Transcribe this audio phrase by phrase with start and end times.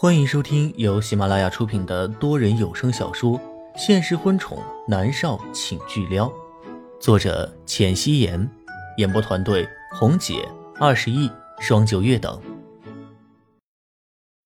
[0.00, 3.36] 欢迎收听由喜马拉雅出品的多人有声小说
[3.76, 6.28] 《现实婚宠男少请巨撩》，
[7.00, 8.48] 作者：浅汐颜，
[8.98, 10.48] 演播团队：红姐、
[10.78, 12.40] 二十亿、双九月等。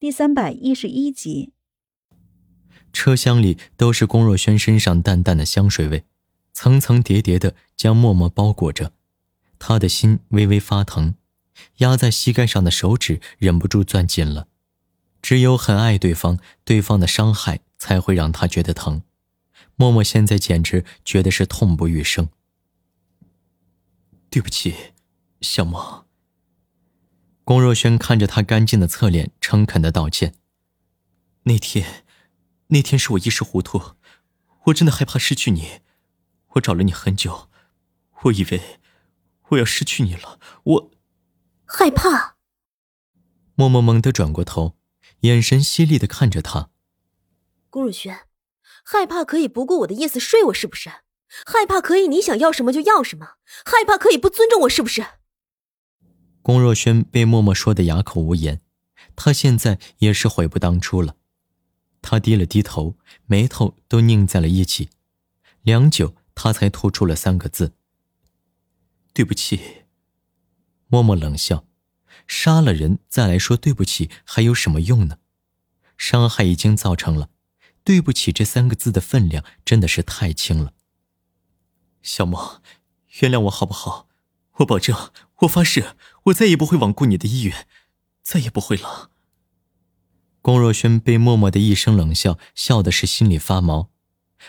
[0.01, 1.53] 第三百一十一集。
[2.91, 6.07] 车厢里都是龚若轩身上淡淡的香水味，
[6.55, 8.93] 层层叠叠的将默默包裹着，
[9.59, 11.15] 他的心微微发疼。
[11.77, 14.49] 压在膝盖上的手指忍不住攥紧了，
[15.33, 19.03] 只有很爱对方，对方的伤害才会让他觉得疼。
[19.77, 22.29] 默默现在简直觉得是痛不欲生。
[24.29, 24.93] 对不起，
[25.41, 26.07] 小莫。
[27.45, 30.35] 龚若轩看着他干净的侧脸，诚恳的道歉。
[31.45, 32.05] 那天，
[32.67, 33.95] 那天是我一时糊涂，
[34.65, 35.81] 我真的害怕失去你，
[36.49, 37.49] 我找了你很久，
[38.25, 38.61] 我以为
[39.49, 40.91] 我要失去你了，我。
[41.65, 42.37] 害怕。
[43.55, 44.77] 默默猛地转过头，
[45.23, 46.71] 眼神犀利的看着他。
[47.69, 48.27] 龚若轩，
[48.85, 50.91] 害怕可以不顾我的意思睡我是不是？
[51.47, 53.37] 害怕可以你想要什么就要什么？
[53.65, 55.05] 害怕可以不尊重我是不是？
[56.43, 58.61] 龚若轩被默默说的哑口无言，
[59.17, 61.17] 他现在也是悔不当初了。
[62.03, 64.91] 他低了低头，眉头都拧在了一起，
[65.63, 67.75] 良久，他才吐出了三个字
[69.15, 69.85] ：“对不起。”
[70.91, 71.65] 默默冷笑，
[72.27, 75.19] 杀了人再来说对不起还有什么用呢？
[75.97, 77.29] 伤害已经造成了，
[77.85, 80.73] 对不起这三个字的分量真的是太轻了。
[82.03, 82.61] 小莫，
[83.21, 84.09] 原谅我好不好？
[84.57, 87.67] 我保证，我发誓，我再也不会罔顾你的意愿，
[88.23, 89.11] 再也不会了。
[90.41, 93.91] 龚若轩被默默的一声冷笑笑的是心里发毛，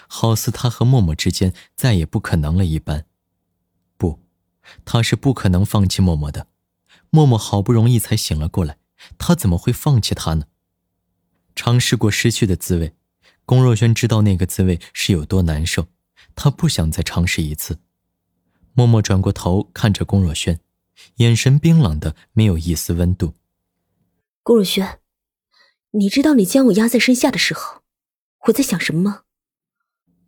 [0.07, 3.05] 好似他和默默之间再也不可能了一般。
[3.95, 4.19] 不
[4.83, 6.47] 他是不可能放弃默默的，
[7.15, 8.79] 默默好不容易才醒了过来，
[9.19, 10.47] 他怎么会放弃他呢？
[11.55, 12.95] 尝试过失去的滋味，
[13.45, 15.89] 龚若轩知道那个滋味是有多难受，
[16.33, 17.77] 他不想再尝试一次。
[18.73, 20.59] 默默转过头看着龚若轩，
[21.17, 23.35] 眼神冰冷的没有一丝温度。
[24.41, 24.99] 龚若轩，
[25.91, 27.83] 你知道你将我压在身下的时候，
[28.47, 29.21] 我在想什么吗？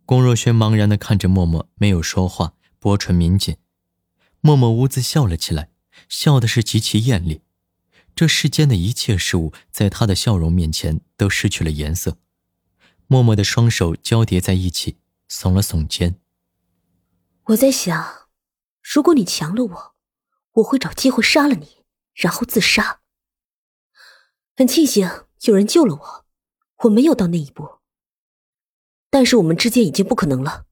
[0.04, 3.56] 龚若轩茫然的看着默默，没有说话，薄唇抿紧。
[4.40, 5.70] 默默兀自笑了起来，
[6.08, 7.42] 笑的是极其艳丽。
[8.14, 12.16] 这世间的一切事物，在他的笑容面前都失去了颜色。
[13.06, 14.96] 默默的双手交叠在一起，
[15.28, 16.18] 耸了耸肩。
[17.44, 18.28] 我在想，
[18.82, 19.94] 如果你强了我，
[20.52, 21.84] 我会找机会杀了你，
[22.14, 23.00] 然后自杀。
[24.56, 25.08] 很庆幸
[25.42, 26.26] 有人救了我，
[26.84, 27.80] 我没有到那一步。
[29.10, 30.64] 但是我们之间已经不可能了。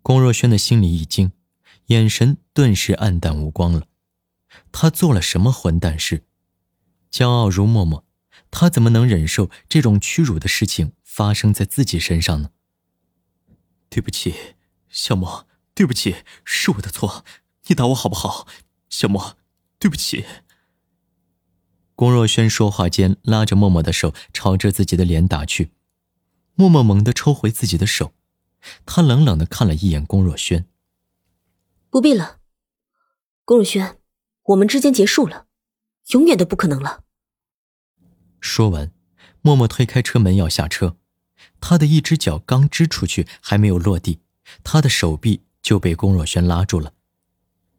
[0.00, 1.32] 龚若轩的心里一惊。
[1.86, 3.86] 眼神顿时黯淡无光了。
[4.70, 6.24] 他做了什么混蛋事？
[7.10, 8.04] 骄傲如默默，
[8.50, 12.50] 他怎么能忍受这种屈辱的事情发生在自己身上呢？
[13.88, 14.34] 对不起，
[14.88, 17.24] 小莫，对不起，是我的错，
[17.66, 18.46] 你打我好不好？
[18.88, 19.36] 小莫，
[19.78, 20.24] 对不起。
[21.94, 25.70] 龚若轩说话间拉着默默的手朝着自己的脸打去，
[26.54, 28.12] 默默猛地抽回自己的手，
[28.84, 30.66] 他冷冷的看了一眼龚若轩。
[31.94, 32.40] 不必了，
[33.44, 34.00] 龚若轩，
[34.46, 35.46] 我们之间结束了，
[36.08, 37.04] 永远都不可能了。
[38.40, 38.92] 说完，
[39.42, 40.96] 默默推开车门要下车，
[41.60, 44.22] 他的一只脚刚支出去，还没有落地，
[44.64, 46.94] 他的手臂就被龚若轩拉住了。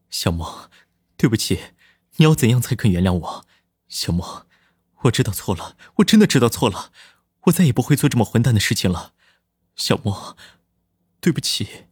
[0.10, 0.72] 小莫，
[1.18, 1.74] 对不起，
[2.16, 3.46] 你要怎样才肯原谅我？
[3.90, 4.48] 小莫，
[5.02, 6.94] 我知道错了，我真的知道错了，
[7.48, 9.12] 我再也不会做这么混蛋的事情了。
[9.76, 10.38] 小莫，
[11.20, 11.88] 对不起。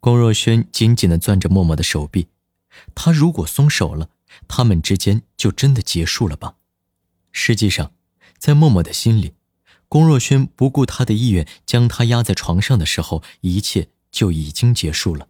[0.00, 2.28] 龚若轩紧紧的攥着默默的手臂，
[2.94, 4.10] 他如果松手了，
[4.46, 6.54] 他们之间就真的结束了吧？
[7.32, 7.92] 实际上，
[8.38, 9.34] 在默默的心里，
[9.88, 15.28] 龚若轩不顾他的意愿将他压在床上的时候，一切就已经结束了。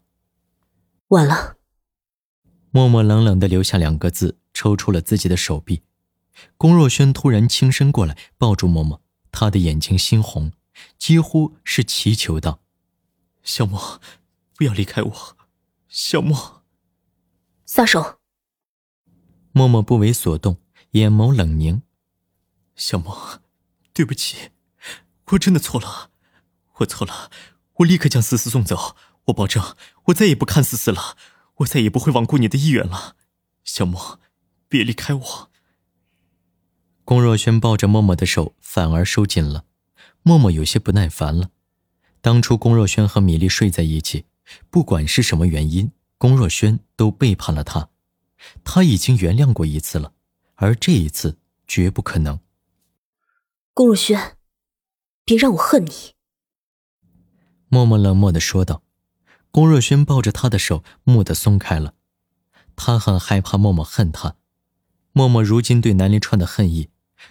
[1.09, 1.57] 晚了。
[2.71, 5.83] 默默冷冷的留下两个字，抽出了自己的手臂。
[6.59, 9.01] 龚若轩突然轻身过来，抱住默默，
[9.33, 10.53] 他的眼睛猩红，
[10.99, 12.61] 几乎是祈求道
[13.43, 14.01] ：“小莫。”
[14.59, 15.37] 不要离开我，
[15.87, 16.65] 小莫。
[17.65, 18.19] 撒手。
[19.53, 20.61] 默默不为所动，
[20.91, 21.83] 眼眸冷凝。
[22.75, 23.41] 小莫，
[23.93, 24.51] 对不起，
[25.27, 26.11] 我真的错了，
[26.79, 27.31] 我错了，
[27.75, 28.97] 我立刻将思思送走，
[29.27, 29.77] 我保证，
[30.07, 31.17] 我再也不看思思了，
[31.59, 33.15] 我再也不会罔顾你的意愿了。
[33.63, 34.19] 小莫，
[34.69, 35.51] 别离开我。
[37.05, 39.67] 龚若轩抱着默默的手反而收紧了，
[40.25, 41.51] 默默有些不耐烦了。
[42.21, 44.25] 当初龚若轩和米粒睡在一起。
[44.71, 47.89] 不管是什么原因，龚若轩都背叛了他，
[48.65, 50.13] 他已经原谅过一次了，
[50.55, 52.41] 而这一次绝不可能。
[53.75, 54.37] 龚若轩，
[55.25, 56.15] 别让我恨你。”
[57.69, 58.83] 默默冷漠的说道。
[59.51, 61.95] 龚若轩抱着他的手，蓦地松开了。
[62.77, 64.37] 他很害怕默默恨他。
[65.13, 66.91] 默默如今对南离川的恨意，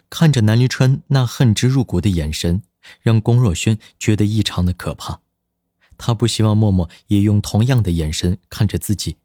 [0.10, 2.64] 看着南离川那恨之入骨的眼神，
[3.02, 5.22] 让龚若轩觉得异常的可怕。
[5.98, 9.18] 他不希望默默也用同样的眼神看着自己。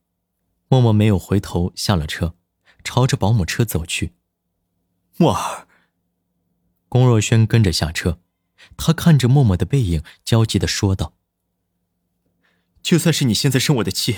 [0.69, 2.35] 默默没有回头，下了车，
[2.83, 4.13] 朝着保姆车走去。
[5.17, 5.69] 默儿。
[6.89, 8.21] 龚若轩跟着下车，
[8.77, 11.15] 他看着默默的背影，焦急的说道。
[12.83, 14.17] 就算是你现在生我的气，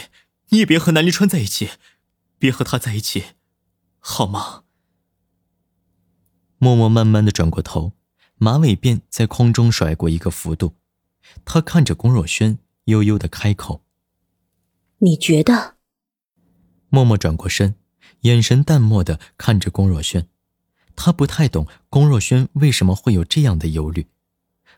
[0.49, 1.71] 你也别和南离川在一起，
[2.39, 3.25] 别和他在一起，
[3.99, 4.65] 好吗？
[6.59, 7.93] 默默慢慢的转过头，
[8.37, 10.75] 马尾辫在空中甩过一个幅度，
[11.45, 13.83] 他看着龚若轩，悠悠的开口
[14.99, 15.77] ：“你觉得？”
[16.91, 17.75] 默默转过身，
[18.21, 20.29] 眼神淡漠的看着龚若轩，
[20.95, 24.07] 他不太懂龚若轩为什么会有这样的忧虑，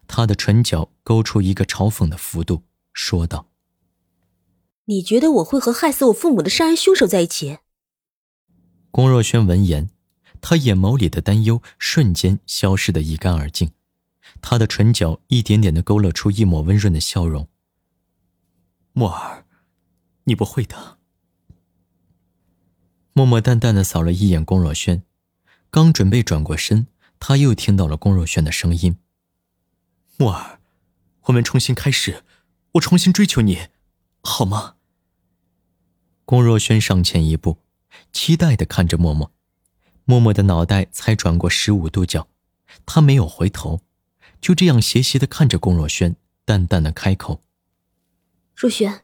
[0.06, 2.62] 他的唇角勾出一个嘲讽的幅度，
[2.92, 3.48] 说道。
[4.86, 7.58] 你觉得我会和害死我父母的杀人凶手在一起？
[8.90, 9.90] 龚若轩闻言，
[10.40, 13.72] 他眼眸里的担忧瞬间消失的一干二净，
[14.40, 17.48] 他的唇角一点点的勾勒出一抹温润的笑容。
[18.92, 19.44] 默儿，
[20.24, 20.98] 你不会的。
[23.12, 25.02] 默默淡淡的扫了一眼龚若轩，
[25.70, 26.86] 刚准备转过身，
[27.18, 28.98] 他又听到了龚若轩的声音
[30.18, 30.60] ：“默儿，
[31.22, 32.24] 我们重新开始，
[32.72, 33.68] 我重新追求你，
[34.20, 34.76] 好吗？”
[36.26, 37.58] 龚若轩上前一步，
[38.12, 39.32] 期待的看着默默，
[40.04, 42.28] 默默的脑袋才转过十五度角，
[42.84, 43.80] 他没有回头，
[44.46, 46.14] 就这样斜斜的看着龚若轩，
[46.44, 47.42] 淡淡的开口
[48.54, 49.02] ：“若轩，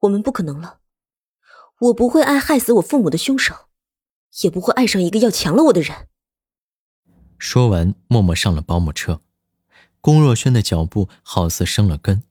[0.00, 0.80] 我们不可能了，
[1.78, 3.68] 我不会爱害死我父母的凶手，
[4.42, 6.08] 也不会爱上一个要强了我的人。”
[7.38, 9.22] 说完，默默上了保姆车，
[10.00, 12.24] 龚若轩的脚步好似生了根，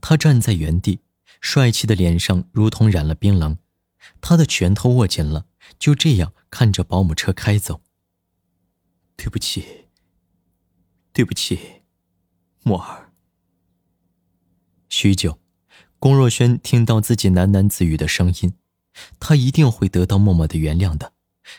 [0.00, 1.00] 他站在原地。
[1.40, 3.58] 帅气的脸上如同染了冰冷，
[4.20, 5.46] 他的拳头握紧了，
[5.76, 7.80] 就这样看着保姆车开走。
[9.16, 9.88] 对不起，
[11.12, 11.79] 对不起，
[12.62, 13.12] 默儿。
[14.88, 15.38] 许久，
[15.98, 18.54] 龚若轩听到自己喃喃自语的声音，
[19.18, 21.12] 他一定会得到默默的原谅的，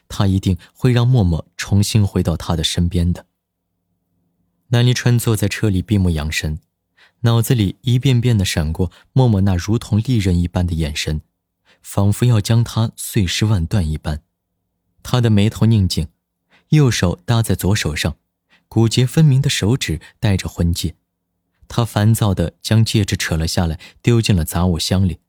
[0.07, 3.25] 他一定会让默默重新回到他的身边的。
[4.67, 6.59] 南离川坐在车里闭目养神。
[7.23, 11.21] 脑子里一遍遍的闪过默默那如同利刃一般的眼神，
[11.83, 14.23] 仿佛要将他碎尸万段一般。
[15.03, 16.07] 他的眉头拧紧，
[16.69, 18.15] 右手搭在左手上，
[18.73, 20.95] 骨节分明的手指戴着婚戒。
[21.67, 25.19] 他烦躁的将戒指扯了下来，丢进了杂物箱里。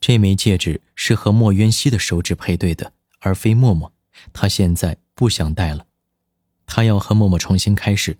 [0.00, 3.92] 这枚戒指是和莫渊熙的手指配对的，而非默默。
[4.32, 5.86] 他现在不想戴了，
[6.66, 8.18] 他要和默默重新开始，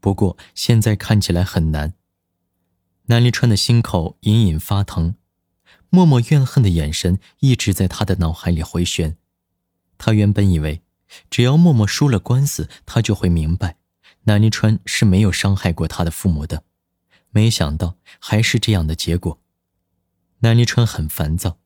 [0.00, 1.94] 不过现在看起来很难。
[3.06, 5.14] 南离川的心口隐隐发疼，
[5.90, 9.16] 默默怨恨的眼神一直在他的脑海里回旋。
[9.96, 10.82] 他原本以为，
[11.30, 13.76] 只要默默输了官司，他就会明白，
[14.24, 16.64] 南泥川是没有伤害过他的父母的。
[17.30, 19.40] 没想到还是这样的结果。
[20.40, 21.58] 南泥川很烦躁，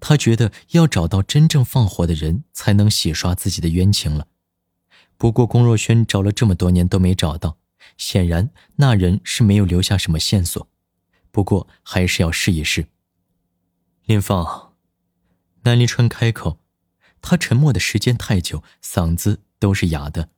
[0.00, 4.26] 他觉得要找到真正放火的人，才能洗刷自己的冤情了。
[5.16, 7.58] 不过龚若轩找了这么多年都没找到，
[7.96, 10.68] 显然那人是没有留下什么线索。
[11.30, 12.88] 不过还是要试一试。
[14.06, 14.74] 林芳，
[15.62, 16.58] 南泥川开口，
[17.22, 20.30] 他沉默的时间太久，嗓子都是哑的。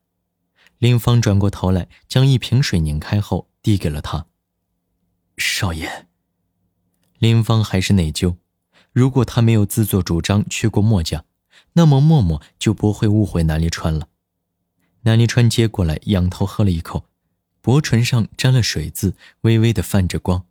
[0.87, 4.27] 林芳转过头来，将一瓶水拧开后递给了他。
[5.37, 6.07] 少爷，
[7.19, 8.37] 林芳还是内疚，
[8.93, 11.25] 如果他没有自作主张去过墨家，
[11.73, 14.07] 那么默默就不会误会南离川了。
[15.01, 17.07] 南离川接过来，仰头喝了一口，
[17.61, 20.47] 薄唇上沾了水渍，微微的泛着光。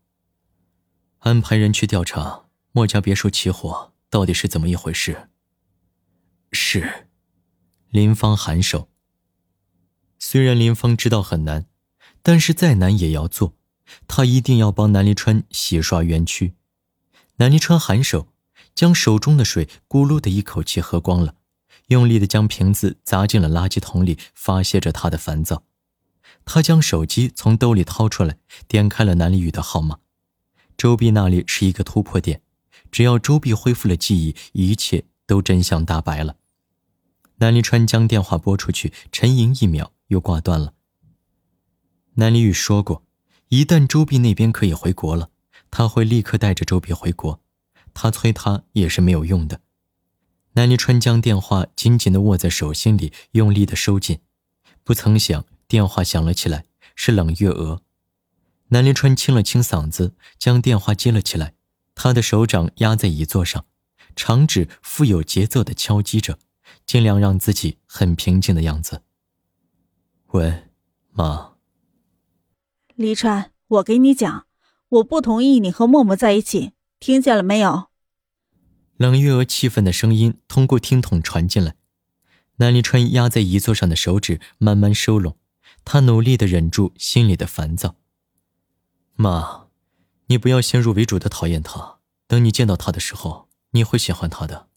[1.20, 5.30] 安排人去调查墨家别墅起火到底是怎么一回事。
[6.51, 7.08] 是，
[7.88, 8.89] 林芳颔首。
[10.27, 11.67] 虽然林芳知道很难，
[12.24, 13.53] 但是再难也要做。
[14.08, 16.55] 他一定要帮南离川洗刷冤屈。
[17.36, 18.29] 南离川颔首，
[18.74, 21.36] 将手中的水咕噜的一口气喝光了，
[21.89, 25.62] 用力的将瓶子砸进了垃圾桶里，发泄着他的烦躁。
[26.44, 30.00] 他将手机从兜里掏出来，点开了南离宇的号码。
[30.75, 32.41] 周碧那里是一个突破点，
[32.89, 36.38] 只要周碧恢复了记忆，一切都真相大白了。
[37.36, 40.74] 南离川将电话拨出去，沉吟一秒，又挂断了。
[42.16, 43.04] 南离宇说过，
[43.50, 45.30] 一旦周碧那边可以回国了，
[45.70, 47.42] 他会立刻带着周碧回国。
[47.94, 49.62] 他催他也是没有用的。
[50.54, 54.20] 南离川将电话紧紧地握在手心里，用力地收紧。
[54.84, 57.82] 不曾想电话响了起来，是冷月娥。
[58.70, 61.54] 南临川清了清嗓子，将电话接了起来。
[61.94, 63.66] 他的手掌压在椅座上，
[64.16, 66.38] 长指富有节奏的敲击着，
[66.86, 69.04] 尽量让自己很平静的样子。
[70.36, 70.65] 喂，
[71.13, 71.54] 妈。
[72.96, 74.46] 黎川，我给你讲，
[74.89, 77.88] 我不同意你和默默在一起，听见了没有？
[78.98, 81.77] 冷月娥气愤的声音通过听筒传进来。
[82.58, 85.38] 南临川压在椅座上的手指慢慢收拢，
[85.86, 87.96] 他努力的忍住心里的烦躁。
[89.13, 89.68] 妈，
[90.27, 92.00] 你不要先入为主的讨厌他。
[92.27, 94.68] 等你见到他的时候，你会喜欢他的。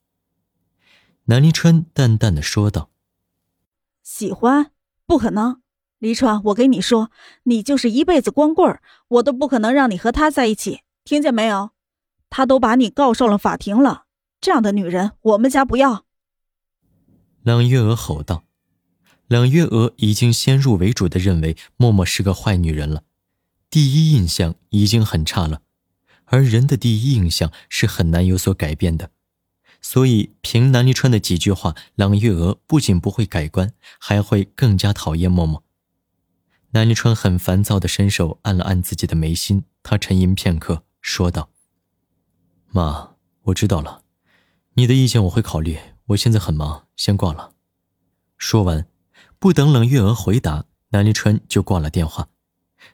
[1.24, 2.90] 南离川淡淡的说道
[4.04, 4.70] ：“喜欢？
[5.08, 5.62] 不可能！
[5.98, 7.10] 黎川，我跟你说，
[7.44, 11.70] 你就是一辈子光棍儿，我都不可能让你和他在一起，听见没有？
[12.28, 14.04] 他都把你告上了法庭了，
[14.38, 16.04] 这样的女人，我们家不要。”
[17.42, 18.44] 冷月娥吼道
[19.28, 23.04] ：“冷月娥已经先入为主的认为默默是个坏女人了。”
[23.70, 25.62] 第一印象已经很差了，
[26.26, 29.10] 而人的第一印象是很难有所改变的，
[29.80, 35.62] 所以凭南离川的几句话，冷月娥不仅不会改观，还会更加讨厌默默。
[36.73, 41.50] 南离川很烦躁的伸手按了按自己的眉心，他沉吟片刻，说道
[42.68, 44.02] ：“妈，我知道了，
[44.75, 45.78] 你的意见我会考虑。
[46.08, 47.54] 我现在很忙，先挂了。”
[48.37, 48.87] 说完，
[49.38, 52.28] 不等冷月娥回答，南离川就挂了电话。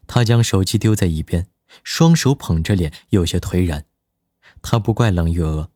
[0.07, 1.49] 他将手机丢在一边，
[1.83, 3.87] 双手捧着脸，有些颓然。
[4.63, 5.71] 他不怪冷月娥，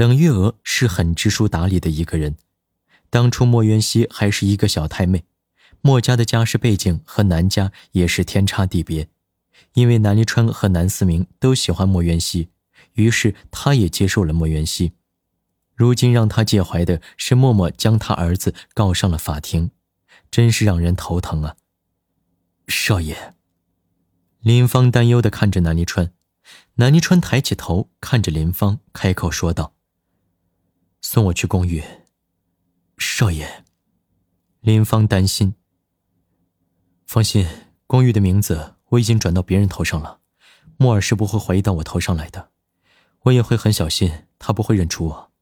[0.00, 2.36] 冷月娥是很知书达理的一个人。
[3.10, 5.24] 当初莫元熙还是一个小太妹，
[5.82, 9.10] 莫家的家世背景和南家也是天差地别。
[9.74, 12.48] 因为南离川和南思明都喜欢莫元熙，
[12.94, 14.94] 于是他也接受了莫元熙。
[15.74, 19.70] 如今让他介怀的是默默将他儿子告上了法庭，
[20.30, 21.56] 真是让人头疼啊！
[22.66, 23.34] 少爷。
[24.40, 26.10] 林芳担忧的看着南离川，
[26.76, 29.74] 南离川抬起头看着林芳，开口说道
[31.12, 31.82] ：“送我去公寓。”
[32.96, 33.64] 少爷，
[34.60, 35.56] 林芳担心。
[37.04, 37.44] 放心，
[37.88, 40.20] 公寓的名字我已经转到别人头上了，
[40.76, 42.52] 莫尔是不会怀疑到我头上来的，
[43.22, 45.32] 我也会很小心，他不会认出我。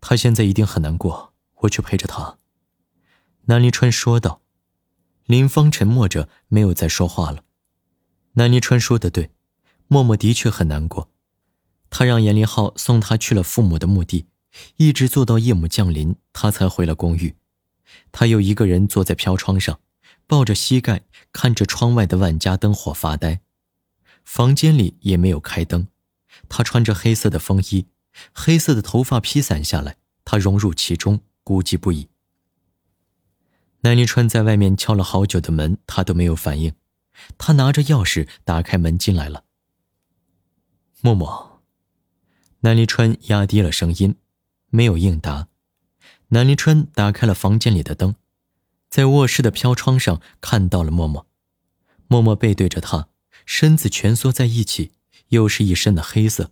[0.00, 2.38] 他现在一定很难过，我去陪着他。”
[3.44, 4.40] 南离川说道。
[5.26, 7.44] 林芳沉默着，没有再说话了。
[8.34, 9.32] 南离川说的对，
[9.86, 11.10] 默默的确很难过。
[11.90, 14.28] 他让严林浩送他去了父母的墓地，
[14.76, 17.36] 一直坐到夜幕降临，他才回了公寓。
[18.12, 19.80] 他又一个人坐在飘窗上，
[20.26, 23.40] 抱着膝盖，看着窗外的万家灯火发呆。
[24.24, 25.88] 房间里也没有开灯。
[26.48, 27.86] 他穿着黑色的风衣，
[28.32, 32.08] 黑色的头发披散下来，他融入其中，孤寂不已。
[33.80, 36.72] 南离川在外面敲了好久的门，他都没有反应。
[37.38, 39.44] 他拿着钥匙打开门进来了。
[41.00, 41.62] 默默，
[42.60, 44.16] 南离川压低了声音，
[44.74, 45.46] 没有应答。
[46.30, 48.16] 南离川打开了房间里的灯，
[48.88, 51.28] 在卧室的飘窗上看到了默默。
[52.08, 53.08] 默默背对着他，
[53.46, 54.90] 身子蜷缩在一起，
[55.28, 56.50] 又是一身的黑色，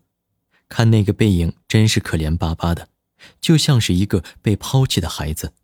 [0.68, 2.90] 看那个背影真是可怜巴巴的，
[3.40, 5.54] 就像是一个被抛弃的孩子。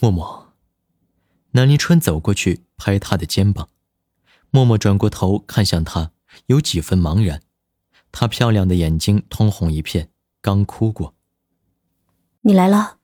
[0.00, 0.54] 默默。
[1.50, 3.68] 南离川走过去，拍他的肩膀。
[4.50, 6.12] 默默转过头看向他，
[6.46, 7.42] 有几分茫然。
[8.10, 10.08] 他漂亮的眼睛通红一片，
[10.42, 11.14] 刚哭过。
[12.42, 12.98] 你来了。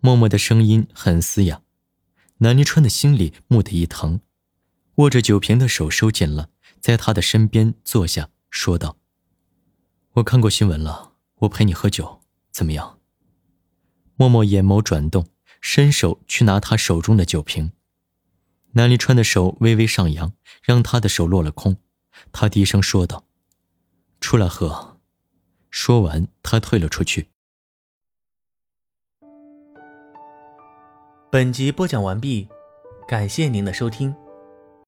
[0.00, 1.60] 默默的声音很嘶哑。
[2.38, 4.20] 南离川的心里蓦地一疼，
[4.94, 6.48] 握着酒瓶的手收紧了，
[6.80, 8.96] 在他的身边坐下，说道
[10.14, 12.98] ：“我看过新闻了，我陪你喝酒，怎么样？”
[14.16, 15.26] 默默眼眸转动。
[15.62, 17.72] 伸手去拿他手中的酒瓶，
[18.72, 20.32] 南离川的手微微上扬，
[20.62, 21.76] 让他的手落了空。
[22.32, 23.26] 他低声说道
[24.22, 24.89] ：“出来喝。”
[25.70, 27.28] 说完，他退了出去。
[31.30, 32.48] 本集播讲完毕，
[33.08, 34.14] 感谢您的收听。